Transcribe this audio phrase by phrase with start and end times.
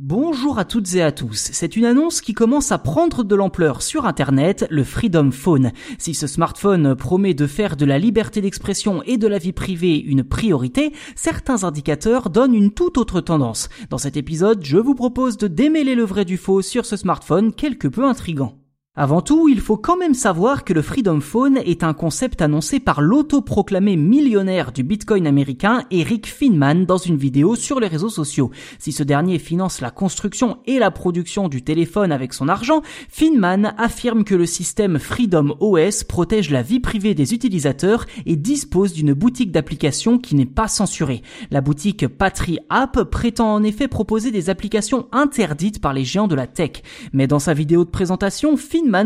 [0.00, 1.50] Bonjour à toutes et à tous.
[1.52, 5.70] C'est une annonce qui commence à prendre de l'ampleur sur Internet, le Freedom Phone.
[5.98, 10.00] Si ce smartphone promet de faire de la liberté d'expression et de la vie privée
[10.00, 13.68] une priorité, certains indicateurs donnent une toute autre tendance.
[13.88, 17.52] Dans cet épisode, je vous propose de démêler le vrai du faux sur ce smartphone
[17.54, 18.63] quelque peu intrigant.
[18.96, 22.78] Avant tout, il faut quand même savoir que le Freedom Phone est un concept annoncé
[22.78, 28.52] par l'autoproclamé millionnaire du Bitcoin américain Eric Finman dans une vidéo sur les réseaux sociaux.
[28.78, 33.74] Si ce dernier finance la construction et la production du téléphone avec son argent, Finman
[33.78, 39.12] affirme que le système Freedom OS protège la vie privée des utilisateurs et dispose d'une
[39.12, 41.22] boutique d'applications qui n'est pas censurée.
[41.50, 46.36] La boutique Patry App prétend en effet proposer des applications interdites par les géants de
[46.36, 46.84] la tech.
[47.12, 48.56] Mais dans sa vidéo de présentation,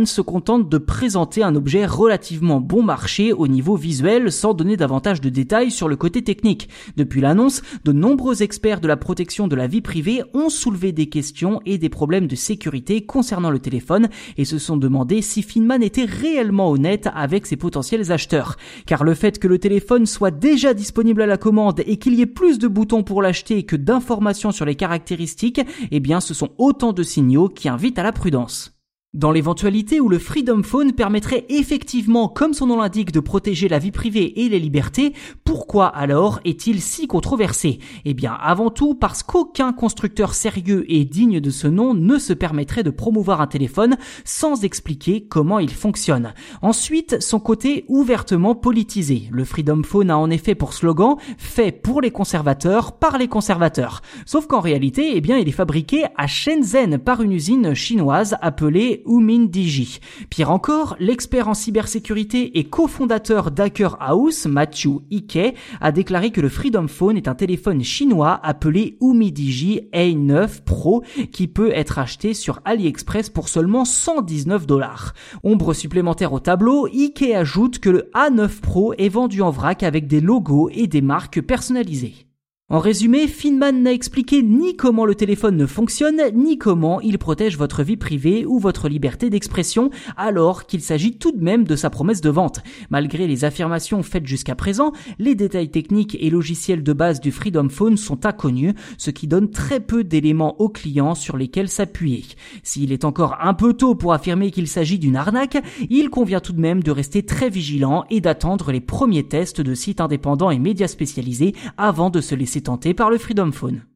[0.04, 5.20] se contente de présenter un objet relativement bon marché au niveau visuel sans donner davantage
[5.20, 6.68] de détails sur le côté technique.
[6.96, 11.06] Depuis l'annonce, de nombreux experts de la protection de la vie privée ont soulevé des
[11.06, 15.82] questions et des problèmes de sécurité concernant le téléphone et se sont demandé si Finman
[15.82, 18.56] était réellement honnête avec ses potentiels acheteurs.
[18.84, 22.22] Car le fait que le téléphone soit déjà disponible à la commande et qu'il y
[22.22, 26.50] ait plus de boutons pour l'acheter que d'informations sur les caractéristiques, eh bien ce sont
[26.58, 28.77] autant de signaux qui invitent à la prudence.
[29.14, 33.78] Dans l'éventualité où le Freedom Phone permettrait effectivement, comme son nom l'indique, de protéger la
[33.78, 35.14] vie privée et les libertés,
[35.48, 37.78] pourquoi alors est-il si controversé?
[38.04, 42.34] Eh bien, avant tout parce qu'aucun constructeur sérieux et digne de ce nom ne se
[42.34, 46.34] permettrait de promouvoir un téléphone sans expliquer comment il fonctionne.
[46.60, 49.30] Ensuite, son côté ouvertement politisé.
[49.32, 54.02] Le Freedom Phone a en effet pour slogan fait pour les conservateurs par les conservateurs.
[54.26, 59.02] Sauf qu'en réalité, eh bien, il est fabriqué à Shenzhen par une usine chinoise appelée
[59.06, 60.00] Umin Diji.
[60.28, 65.37] Pire encore, l'expert en cybersécurité et cofondateur d'Hacker House, Matthew Ike,
[65.80, 71.48] a déclaré que le Freedom Phone est un téléphone chinois appelé Umidigi A9 Pro qui
[71.48, 75.14] peut être acheté sur AliExpress pour seulement 119 dollars.
[75.42, 80.06] Ombre supplémentaire au tableau, Ike ajoute que le A9 Pro est vendu en vrac avec
[80.06, 82.27] des logos et des marques personnalisées.
[82.70, 87.56] En résumé, Finman n'a expliqué ni comment le téléphone ne fonctionne, ni comment il protège
[87.56, 91.88] votre vie privée ou votre liberté d'expression, alors qu'il s'agit tout de même de sa
[91.88, 92.60] promesse de vente.
[92.90, 97.70] Malgré les affirmations faites jusqu'à présent, les détails techniques et logiciels de base du Freedom
[97.70, 102.26] Phone sont inconnus, ce qui donne très peu d'éléments aux clients sur lesquels s'appuyer.
[102.64, 105.56] S'il est encore un peu tôt pour affirmer qu'il s'agit d'une arnaque,
[105.88, 109.72] il convient tout de même de rester très vigilant et d'attendre les premiers tests de
[109.72, 113.87] sites indépendants et médias spécialisés avant de se laisser tenté par le Freedom Phone.